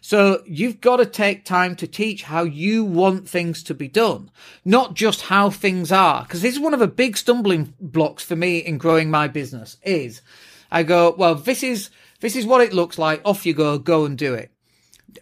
So 0.00 0.42
you've 0.46 0.80
got 0.80 0.96
to 0.96 1.06
take 1.06 1.44
time 1.44 1.76
to 1.76 1.86
teach 1.86 2.22
how 2.24 2.44
you 2.44 2.84
want 2.84 3.28
things 3.28 3.62
to 3.64 3.74
be 3.74 3.86
done, 3.86 4.30
not 4.64 4.94
just 4.94 5.22
how 5.22 5.50
things 5.50 5.92
are. 5.92 6.22
Because 6.22 6.42
this 6.42 6.54
is 6.54 6.60
one 6.60 6.72
of 6.72 6.80
the 6.80 6.86
big 6.86 7.16
stumbling 7.16 7.74
blocks 7.80 8.24
for 8.24 8.34
me 8.34 8.58
in 8.58 8.78
growing 8.78 9.10
my 9.10 9.28
business 9.28 9.76
is 9.82 10.22
I 10.70 10.82
go, 10.82 11.14
well, 11.16 11.34
this 11.34 11.62
is, 11.62 11.90
this 12.20 12.36
is 12.36 12.46
what 12.46 12.60
it 12.60 12.72
looks 12.72 12.98
like. 12.98 13.20
Off 13.24 13.46
you 13.46 13.54
go, 13.54 13.78
go 13.78 14.04
and 14.04 14.16
do 14.16 14.34
it. 14.34 14.50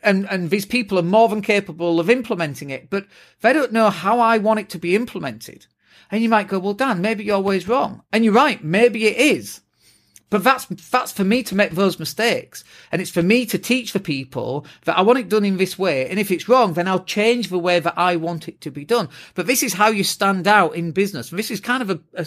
And, 0.02 0.28
and 0.30 0.50
these 0.50 0.66
people 0.66 0.98
are 0.98 1.02
more 1.02 1.28
than 1.28 1.40
capable 1.40 1.98
of 1.98 2.10
implementing 2.10 2.70
it, 2.70 2.90
but 2.90 3.06
they 3.40 3.52
don't 3.52 3.72
know 3.72 3.90
how 3.90 4.20
I 4.20 4.38
want 4.38 4.60
it 4.60 4.68
to 4.70 4.78
be 4.78 4.94
implemented. 4.94 5.66
And 6.10 6.22
you 6.22 6.28
might 6.28 6.48
go, 6.48 6.58
well, 6.58 6.74
Dan, 6.74 7.00
maybe 7.00 7.24
you're 7.24 7.36
always 7.36 7.68
wrong. 7.68 8.02
And 8.12 8.24
you're 8.24 8.34
right. 8.34 8.62
Maybe 8.62 9.06
it 9.06 9.16
is. 9.16 9.60
But 10.30 10.44
that's 10.44 10.66
that's 10.66 11.12
for 11.12 11.24
me 11.24 11.42
to 11.44 11.54
make 11.54 11.70
those 11.70 11.98
mistakes, 11.98 12.62
and 12.92 13.00
it's 13.00 13.10
for 13.10 13.22
me 13.22 13.46
to 13.46 13.58
teach 13.58 13.92
the 13.92 14.00
people 14.00 14.66
that 14.84 14.98
I 14.98 15.02
want 15.02 15.18
it 15.18 15.28
done 15.28 15.44
in 15.44 15.56
this 15.56 15.78
way. 15.78 16.08
And 16.08 16.18
if 16.18 16.30
it's 16.30 16.48
wrong, 16.48 16.74
then 16.74 16.86
I'll 16.86 17.04
change 17.04 17.48
the 17.48 17.58
way 17.58 17.80
that 17.80 17.96
I 17.96 18.16
want 18.16 18.46
it 18.46 18.60
to 18.62 18.70
be 18.70 18.84
done. 18.84 19.08
But 19.34 19.46
this 19.46 19.62
is 19.62 19.72
how 19.72 19.88
you 19.88 20.04
stand 20.04 20.46
out 20.46 20.74
in 20.74 20.92
business. 20.92 21.30
This 21.30 21.50
is 21.50 21.60
kind 21.60 21.82
of 21.82 21.90
a, 21.90 22.00
a, 22.14 22.26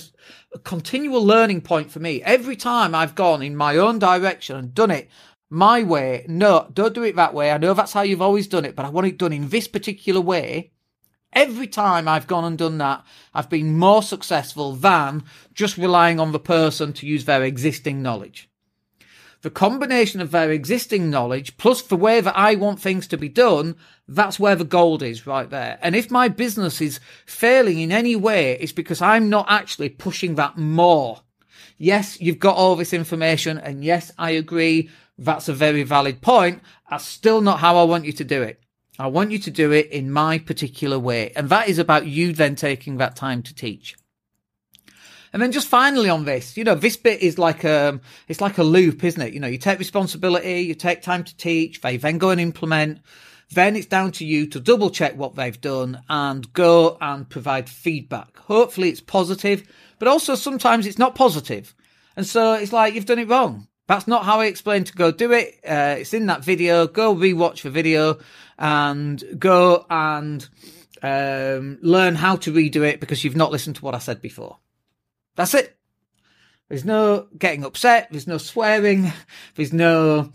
a 0.55 0.59
continual 0.59 1.23
learning 1.23 1.61
point 1.61 1.91
for 1.91 1.99
me. 1.99 2.23
Every 2.23 2.55
time 2.55 2.95
I've 2.95 3.15
gone 3.15 3.43
in 3.43 3.55
my 3.55 3.77
own 3.77 3.99
direction 3.99 4.55
and 4.55 4.73
done 4.73 4.91
it 4.91 5.09
my 5.49 5.83
way, 5.83 6.25
no, 6.27 6.67
don't 6.73 6.95
do 6.95 7.03
it 7.03 7.17
that 7.17 7.33
way. 7.35 7.51
I 7.51 7.57
know 7.59 7.73
that's 7.73 7.93
how 7.93 8.01
you've 8.01 8.21
always 8.21 8.47
done 8.47 8.65
it, 8.65 8.75
but 8.75 8.85
I 8.85 8.89
want 8.89 9.07
it 9.07 9.17
done 9.17 9.33
in 9.33 9.49
this 9.49 9.67
particular 9.67 10.21
way. 10.21 10.71
Every 11.33 11.67
time 11.67 12.07
I've 12.07 12.27
gone 12.27 12.43
and 12.43 12.57
done 12.57 12.77
that, 12.79 13.03
I've 13.33 13.49
been 13.49 13.77
more 13.77 14.03
successful 14.03 14.73
than 14.73 15.23
just 15.53 15.77
relying 15.77 16.19
on 16.19 16.33
the 16.33 16.39
person 16.39 16.91
to 16.93 17.07
use 17.07 17.25
their 17.25 17.43
existing 17.43 18.01
knowledge. 18.01 18.49
The 19.41 19.49
combination 19.49 20.21
of 20.21 20.31
their 20.31 20.51
existing 20.51 21.09
knowledge 21.09 21.57
plus 21.57 21.81
the 21.81 21.95
way 21.95 22.21
that 22.21 22.37
I 22.37 22.55
want 22.55 22.79
things 22.79 23.07
to 23.07 23.17
be 23.17 23.29
done, 23.29 23.75
that's 24.07 24.39
where 24.39 24.55
the 24.55 24.65
gold 24.65 25.01
is 25.01 25.25
right 25.25 25.49
there. 25.49 25.79
And 25.81 25.95
if 25.95 26.11
my 26.11 26.27
business 26.27 26.79
is 26.79 26.99
failing 27.25 27.79
in 27.79 27.91
any 27.91 28.15
way, 28.15 28.57
it's 28.59 28.71
because 28.71 29.01
I'm 29.01 29.29
not 29.29 29.47
actually 29.49 29.89
pushing 29.89 30.35
that 30.35 30.57
more. 30.57 31.21
Yes, 31.77 32.21
you've 32.21 32.37
got 32.39 32.57
all 32.57 32.75
this 32.75 32.93
information 32.93 33.57
and 33.57 33.83
yes, 33.83 34.11
I 34.19 34.31
agree. 34.31 34.91
That's 35.17 35.49
a 35.49 35.53
very 35.53 35.83
valid 35.83 36.21
point. 36.21 36.61
That's 36.89 37.05
still 37.05 37.41
not 37.41 37.59
how 37.59 37.77
I 37.77 37.83
want 37.83 38.05
you 38.05 38.13
to 38.13 38.23
do 38.23 38.43
it. 38.43 38.61
I 39.01 39.07
want 39.07 39.31
you 39.31 39.39
to 39.39 39.51
do 39.51 39.71
it 39.71 39.89
in 39.89 40.11
my 40.11 40.37
particular 40.37 40.99
way. 40.99 41.31
And 41.35 41.49
that 41.49 41.67
is 41.67 41.79
about 41.79 42.05
you 42.05 42.33
then 42.33 42.55
taking 42.55 42.97
that 42.97 43.15
time 43.15 43.41
to 43.43 43.55
teach. 43.55 43.95
And 45.33 45.41
then 45.41 45.51
just 45.51 45.67
finally 45.67 46.09
on 46.09 46.25
this, 46.25 46.55
you 46.55 46.63
know, 46.63 46.75
this 46.75 46.97
bit 46.97 47.21
is 47.21 47.39
like 47.39 47.65
um, 47.65 48.01
it's 48.27 48.41
like 48.41 48.59
a 48.59 48.63
loop, 48.63 49.03
isn't 49.03 49.21
it? 49.21 49.33
You 49.33 49.39
know, 49.39 49.47
you 49.47 49.57
take 49.57 49.79
responsibility, 49.79 50.61
you 50.61 50.75
take 50.75 51.01
time 51.01 51.23
to 51.23 51.35
teach, 51.35 51.81
they 51.81 51.97
then 51.97 52.19
go 52.19 52.29
and 52.29 52.39
implement. 52.39 52.99
Then 53.49 53.75
it's 53.75 53.87
down 53.87 54.11
to 54.13 54.25
you 54.25 54.45
to 54.47 54.59
double 54.59 54.91
check 54.91 55.17
what 55.17 55.35
they've 55.35 55.59
done 55.59 56.03
and 56.07 56.53
go 56.53 56.97
and 57.01 57.27
provide 57.27 57.69
feedback. 57.69 58.37
Hopefully 58.37 58.89
it's 58.89 59.01
positive, 59.01 59.67
but 59.97 60.07
also 60.07 60.35
sometimes 60.35 60.85
it's 60.85 60.99
not 60.99 61.15
positive. 61.15 61.73
And 62.15 62.27
so 62.27 62.53
it's 62.53 62.71
like, 62.71 62.93
you've 62.93 63.05
done 63.05 63.19
it 63.19 63.29
wrong. 63.29 63.67
That's 63.87 64.07
not 64.07 64.25
how 64.25 64.39
I 64.39 64.45
explained 64.45 64.87
to 64.87 64.93
go 64.93 65.11
do 65.11 65.31
it. 65.31 65.59
Uh, 65.67 65.95
it's 65.99 66.13
in 66.13 66.27
that 66.27 66.43
video. 66.43 66.87
Go 66.87 67.15
rewatch 67.15 67.63
the 67.63 67.69
video 67.69 68.19
and 68.57 69.23
go 69.37 69.85
and 69.89 70.47
um, 71.01 71.79
learn 71.81 72.15
how 72.15 72.35
to 72.37 72.53
redo 72.53 72.87
it 72.87 72.99
because 72.99 73.23
you've 73.23 73.35
not 73.35 73.51
listened 73.51 73.77
to 73.77 73.85
what 73.85 73.95
I 73.95 73.99
said 73.99 74.21
before. 74.21 74.59
That's 75.35 75.53
it. 75.53 75.77
There's 76.69 76.85
no 76.85 77.27
getting 77.37 77.65
upset. 77.65 78.07
There's 78.11 78.27
no 78.27 78.37
swearing. 78.37 79.11
There's 79.55 79.73
no, 79.73 80.31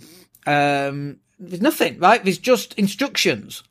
um, 0.47 1.21
there's 1.39 1.63
nothing, 1.63 1.99
right? 1.99 2.23
There's 2.23 2.39
just 2.39 2.75
instructions. 2.75 3.63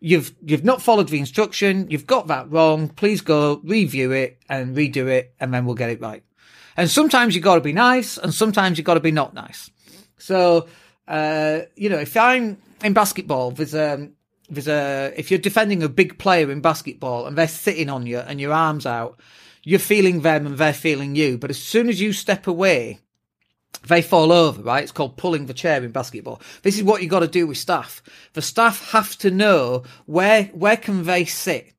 You've, 0.00 0.34
you've 0.42 0.64
not 0.64 0.82
followed 0.82 1.08
the 1.08 1.18
instruction. 1.18 1.86
You've 1.90 2.06
got 2.06 2.26
that 2.28 2.50
wrong. 2.50 2.88
Please 2.88 3.20
go 3.20 3.60
review 3.64 4.12
it 4.12 4.38
and 4.48 4.76
redo 4.76 5.06
it 5.06 5.34
and 5.38 5.52
then 5.52 5.64
we'll 5.64 5.74
get 5.74 5.90
it 5.90 6.00
right. 6.00 6.22
And 6.76 6.90
sometimes 6.90 7.34
you 7.34 7.40
got 7.40 7.54
to 7.54 7.60
be 7.60 7.72
nice 7.72 8.18
and 8.18 8.34
sometimes 8.34 8.78
you 8.78 8.84
got 8.84 8.94
to 8.94 9.00
be 9.00 9.12
not 9.12 9.34
nice. 9.34 9.70
So, 10.18 10.68
uh, 11.06 11.60
you 11.76 11.88
know, 11.88 11.98
if 11.98 12.16
I'm 12.16 12.58
in 12.82 12.92
basketball, 12.92 13.50
there's 13.50 13.74
um, 13.74 14.12
there's 14.48 14.68
a 14.68 15.12
if 15.16 15.30
you're 15.30 15.40
defending 15.40 15.82
a 15.82 15.88
big 15.88 16.18
player 16.18 16.50
in 16.50 16.60
basketball 16.60 17.26
and 17.26 17.36
they're 17.36 17.48
sitting 17.48 17.90
on 17.90 18.06
you 18.06 18.18
and 18.18 18.40
your 18.40 18.52
arms 18.52 18.86
out, 18.86 19.20
you're 19.62 19.78
feeling 19.78 20.20
them 20.20 20.46
and 20.46 20.58
they're 20.58 20.72
feeling 20.72 21.14
you. 21.14 21.38
But 21.38 21.50
as 21.50 21.58
soon 21.58 21.88
as 21.88 22.00
you 22.00 22.12
step 22.12 22.46
away, 22.46 23.00
they 23.86 24.02
fall 24.02 24.32
over, 24.32 24.62
right? 24.62 24.82
It's 24.82 24.92
called 24.92 25.16
pulling 25.16 25.46
the 25.46 25.54
chair 25.54 25.82
in 25.82 25.90
basketball. 25.90 26.40
This 26.62 26.76
is 26.76 26.84
what 26.84 27.02
you 27.02 27.08
got 27.08 27.20
to 27.20 27.28
do 27.28 27.46
with 27.46 27.58
staff. 27.58 28.02
The 28.32 28.42
staff 28.42 28.90
have 28.90 29.16
to 29.18 29.30
know 29.30 29.84
where 30.06 30.44
where 30.46 30.76
can 30.76 31.04
they 31.04 31.24
sit, 31.24 31.72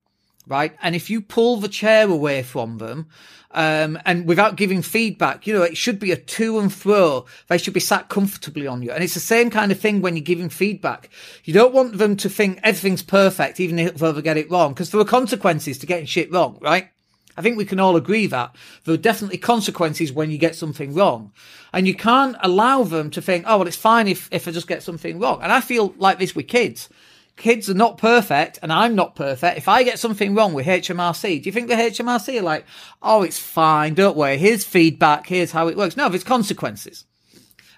right? 0.48 0.76
And 0.82 0.96
if 0.96 1.10
you 1.10 1.22
pull 1.22 1.58
the 1.58 1.68
chair 1.68 2.10
away 2.10 2.44
from 2.44 2.78
them, 2.78 3.08
um, 3.52 3.98
and 4.06 4.28
without 4.28 4.58
giving 4.58 4.82
feedback, 4.82 5.48
you 5.48 5.54
know, 5.54 5.64
it 5.64 5.78
should 5.78 5.98
be 5.98 6.12
a 6.12 6.18
to 6.18 6.60
and 6.60 6.72
fro. 6.72 7.26
They 7.48 7.58
should 7.58 7.74
be 7.74 7.80
sat 7.80 8.10
comfortably 8.10 8.68
on 8.68 8.82
you. 8.82 8.92
And 8.92 9.02
it's 9.02 9.14
the 9.14 9.22
same 9.22 9.50
kind 9.50 9.72
of 9.72 9.80
thing 9.80 10.02
when 10.02 10.18
you're 10.18 10.24
giving 10.24 10.50
feedback. 10.50 11.10
You 11.46 11.54
don't 11.54 11.74
want 11.74 11.98
them 11.98 12.18
to 12.18 12.30
think 12.30 12.60
everything's 12.64 13.02
perfect, 13.02 13.62
even 13.62 13.80
if 13.80 13.96
they 13.96 14.22
get 14.22 14.36
it 14.36 14.52
wrong, 14.52 14.74
because 14.74 14.92
there 14.92 15.00
are 15.00 15.06
consequences 15.06 15.78
to 15.80 15.86
getting 15.86 16.06
shit 16.06 16.32
wrong, 16.34 16.58
right? 16.62 16.90
I 17.38 17.42
think 17.42 17.58
we 17.58 17.66
can 17.66 17.80
all 17.80 17.96
agree 17.96 18.28
that 18.28 18.56
there 18.84 18.94
are 18.94 18.98
definitely 18.98 19.38
consequences 19.38 20.12
when 20.12 20.32
you 20.32 20.38
get 20.38 20.56
something 20.56 20.94
wrong. 20.94 21.32
And 21.74 21.88
you 21.88 21.96
can't 21.96 22.36
allow 22.42 22.84
them 22.84 23.10
to 23.12 23.22
think, 23.22 23.46
oh, 23.48 23.60
well, 23.60 23.68
it's 23.68 23.78
fine 23.78 24.10
if, 24.10 24.28
if 24.32 24.48
I 24.48 24.52
just 24.52 24.68
get 24.68 24.84
something 24.84 25.18
wrong. 25.20 25.42
And 25.42 25.52
I 25.52 25.62
feel 25.62 25.94
like 25.98 26.20
this 26.20 26.36
with 26.36 26.48
kids 26.50 26.90
kids 27.38 27.70
are 27.70 27.76
not 27.76 27.98
perfect 27.98 28.60
and 28.62 28.72
I'm 28.72 28.96
not 28.96 29.16
perfect. 29.16 29.58
If 29.58 29.68
I 29.68 29.84
get 29.84 30.00
something 30.00 30.36
wrong 30.36 30.54
with 30.54 30.66
HMRC, 30.66 31.42
do 31.42 31.48
you 31.48 31.52
think 31.52 31.68
the 31.68 31.76
HMRC 31.76 32.40
are 32.40 32.44
like, 32.44 32.66
oh, 33.02 33.24
it's 33.24 33.40
fine, 33.40 33.94
don't 33.94 34.18
worry, 34.18 34.38
here's 34.38 34.64
feedback, 34.64 35.28
here's 35.28 35.52
how 35.52 35.68
it 35.68 35.78
works? 35.78 35.98
No, 35.98 36.10
there's 36.10 36.24
consequences. 36.24 37.06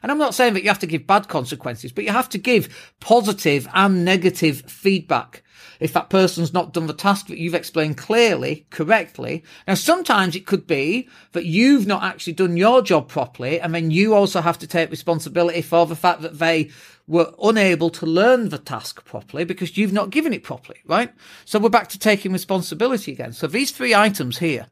And 0.04 0.12
I'm 0.12 0.20
not 0.20 0.36
saying 0.36 0.54
that 0.54 0.64
you 0.64 0.70
have 0.70 0.80
to 0.80 0.88
give 0.88 1.08
bad 1.08 1.28
consequences, 1.28 1.92
but 1.92 2.04
you 2.04 2.12
have 2.12 2.30
to 2.30 2.38
give 2.38 2.94
positive 3.00 3.68
and 3.74 4.06
negative 4.06 4.62
feedback 4.68 5.44
if 5.80 5.94
that 5.94 6.10
person's 6.10 6.54
not 6.54 6.74
done 6.74 6.88
the 6.88 6.94
task 6.94 7.28
that 7.28 7.38
you've 7.38 7.54
explained 7.54 7.98
clearly, 7.98 8.66
correctly. 8.70 9.44
Now, 9.68 9.76
sometimes 9.76 10.36
it 10.36 10.46
could 10.46 10.68
be 10.68 11.08
that 11.34 11.46
you've 11.46 11.88
not 11.88 12.04
actually 12.04 12.34
done 12.34 12.58
your 12.58 12.82
job 12.82 13.08
properly, 13.08 13.60
and 13.60 13.74
then 13.74 13.92
you 13.92 14.14
also 14.14 14.42
have 14.42 14.60
to 14.60 14.68
take 14.68 14.92
responsibility 14.92 15.62
for 15.62 15.86
the 15.86 15.96
fact 15.96 16.22
that 16.22 16.40
they 16.40 16.70
were 17.08 17.34
unable 17.42 17.90
to 17.90 18.06
learn 18.06 18.50
the 18.50 18.58
task 18.58 19.06
properly 19.06 19.46
because 19.46 19.78
you've 19.78 19.94
not 19.94 20.10
given 20.10 20.34
it 20.34 20.44
properly, 20.44 20.80
right? 20.86 21.14
So 21.46 21.58
we're 21.58 21.70
back 21.70 21.88
to 21.90 22.00
taking 22.00 22.34
responsibility 22.34 23.14
again. 23.14 23.34
So 23.34 23.48
these 23.48 23.72
three 23.72 23.96
items 23.96 24.40
here, 24.40 24.68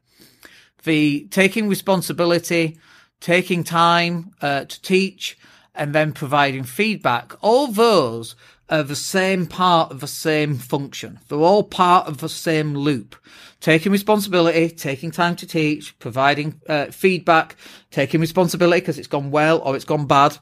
the 0.84 1.26
taking 1.30 1.68
responsibility, 1.68 2.78
taking 3.20 3.64
time 3.64 4.32
uh, 4.42 4.64
to 4.64 4.82
teach, 4.82 5.38
and 5.74 5.94
then 5.94 6.12
providing 6.12 6.64
feedback, 6.64 7.34
all 7.40 7.68
those 7.68 8.34
are 8.68 8.82
the 8.82 8.96
same 8.96 9.46
part 9.46 9.90
of 9.90 10.00
the 10.00 10.06
same 10.06 10.56
function. 10.56 11.20
They're 11.28 11.38
all 11.38 11.62
part 11.62 12.08
of 12.08 12.18
the 12.18 12.28
same 12.28 12.74
loop. 12.74 13.16
Taking 13.60 13.92
responsibility, 13.92 14.68
taking 14.68 15.10
time 15.10 15.36
to 15.36 15.46
teach, 15.46 15.98
providing 15.98 16.60
uh, 16.68 16.86
feedback, 16.86 17.56
taking 17.90 18.20
responsibility 18.20 18.80
because 18.80 18.98
it's 18.98 19.08
gone 19.08 19.30
well 19.30 19.58
or 19.60 19.76
it's 19.76 19.84
gone 19.84 20.06
bad, 20.06 20.38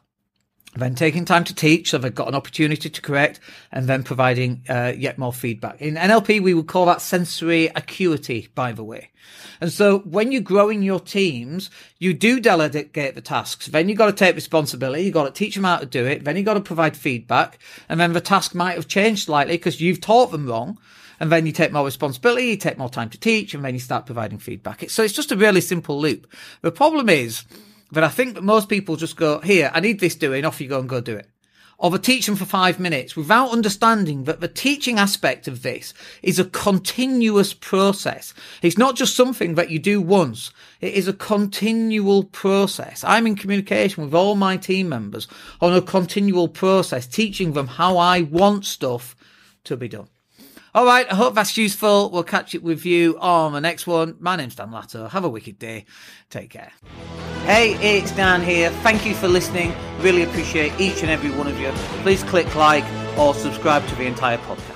then 0.77 0.95
taking 0.95 1.25
time 1.25 1.45
to 1.45 1.55
teach 1.55 1.91
so 1.91 1.99
they've 1.99 2.15
got 2.15 2.29
an 2.29 2.35
opportunity 2.35 2.91
to 2.91 3.01
correct 3.01 3.41
and 3.73 3.87
then 3.87 4.03
providing 4.03 4.63
uh, 4.69 4.93
yet 4.97 5.19
more 5.19 5.33
feedback 5.33 5.81
in 5.81 5.95
nlp 5.95 6.43
we 6.43 6.55
would 6.55 6.67
call 6.67 6.87
that 6.87 7.01
sensory 7.01 7.67
acuity 7.75 8.49
by 8.55 8.73
the 8.73 8.85
way 8.85 9.11
and 9.61 9.73
so 9.73 10.01
when 10.01 10.33
you're 10.33 10.41
growing 10.41 10.83
your 10.83 11.01
teams 11.01 11.71
you 11.99 12.13
do 12.13 12.41
delegate 12.41 13.15
the 13.15 13.21
tasks 13.21 13.67
then 13.69 13.89
you've 13.89 13.99
got 13.99 14.07
to 14.07 14.13
take 14.13 14.35
responsibility 14.35 15.05
you've 15.05 15.15
got 15.15 15.25
to 15.25 15.31
teach 15.31 15.55
them 15.55 15.65
how 15.65 15.77
to 15.77 15.87
do 15.87 16.05
it 16.05 16.25
then 16.25 16.37
you've 16.37 16.47
got 16.47 16.55
to 16.55 16.61
provide 16.61 16.97
feedback 16.97 17.59
and 17.89 18.01
then 18.01 18.13
the 18.13 18.21
task 18.21 18.55
might 18.55 18.75
have 18.75 18.89
changed 18.89 19.25
slightly 19.25 19.55
because 19.55 19.81
you've 19.81 20.01
taught 20.01 20.31
them 20.31 20.47
wrong 20.47 20.79
and 21.21 21.31
then 21.31 21.47
you 21.47 21.53
take 21.53 21.73
more 21.73 21.85
responsibility, 21.85 22.49
you 22.49 22.57
take 22.57 22.79
more 22.79 22.89
time 22.89 23.09
to 23.11 23.19
teach, 23.19 23.55
and 23.55 23.65
then 23.65 23.75
you 23.75 23.81
start 23.81 24.07
providing 24.07 24.39
feedback. 24.39 24.89
So 24.91 25.03
it's 25.03 25.15
just 25.15 25.33
a 25.33 25.37
really 25.37 25.61
simple 25.61 25.99
loop. 26.01 26.27
The 26.61 26.73
problem 26.73 27.09
is, 27.09 27.45
but 27.91 28.05
I 28.05 28.09
think 28.09 28.35
that 28.35 28.43
most 28.43 28.69
people 28.69 28.97
just 28.97 29.17
go, 29.17 29.41
here, 29.41 29.71
I 29.73 29.81
need 29.81 30.01
this 30.01 30.15
doing, 30.15 30.45
off 30.45 30.61
you 30.61 30.69
go 30.69 30.81
and 30.81 30.89
go 30.89 31.01
do 31.01 31.17
it. 31.17 31.29
Or 31.77 31.91
they 31.91 31.99
teach 31.99 32.27
them 32.27 32.37
for 32.37 32.45
five 32.45 32.79
minutes 32.79 33.17
without 33.17 33.51
understanding 33.51 34.25
that 34.25 34.41
the 34.41 34.49
teaching 34.49 34.99
aspect 34.99 35.49
of 35.49 35.63
this 35.63 35.93
is 36.23 36.39
a 36.39 36.45
continuous 36.45 37.53
process. 37.53 38.33
It's 38.63 38.79
not 38.79 38.95
just 38.95 39.17
something 39.17 39.57
that 39.57 39.71
you 39.71 39.81
do 39.81 40.01
once. 40.01 40.53
It 40.81 40.95
is 40.95 41.09
a 41.09 41.13
continual 41.13 42.25
process. 42.25 43.03
I'm 43.05 43.27
in 43.27 43.35
communication 43.35 44.05
with 44.05 44.15
all 44.15 44.37
my 44.37 44.57
team 44.57 44.89
members 44.89 45.27
on 45.61 45.75
a 45.75 45.83
continual 45.83 46.49
process, 46.49 47.07
teaching 47.07 47.55
them 47.55 47.67
how 47.67 47.99
I 47.99 48.23
want 48.23 48.65
stuff 48.65 49.17
to 49.65 49.77
be 49.77 49.89
done. 49.89 50.09
All 50.75 50.85
right, 50.85 51.07
I 51.09 51.15
hope 51.15 51.37
that's 51.37 51.57
useful. 51.57 52.11
We'll 52.11 52.25
catch 52.25 52.53
up 52.57 52.63
with 52.63 52.85
you 52.85 53.17
on 53.21 53.53
the 53.53 53.61
next 53.61 53.87
one. 53.87 54.17
My 54.19 54.35
name's 54.35 54.57
Dan 54.57 54.71
Latto. 54.71 55.09
Have 55.09 55.23
a 55.23 55.29
wicked 55.29 55.57
day. 55.57 55.85
Take 56.31 56.51
care. 56.51 56.73
Hey, 57.45 57.75
it's 57.75 58.11
Dan 58.11 58.43
here. 58.43 58.71
Thank 58.83 59.07
you 59.07 59.15
for 59.15 59.29
listening. 59.29 59.73
Really 60.01 60.25
appreciate 60.25 60.73
each 60.81 61.03
and 61.03 61.11
every 61.13 61.31
one 61.31 61.47
of 61.47 61.61
you. 61.61 61.71
Please 62.03 62.25
click 62.25 62.53
like 62.57 62.85
or 63.17 63.35
subscribe 63.35 63.87
to 63.87 63.95
the 63.95 64.07
entire 64.07 64.39
podcast. 64.39 64.74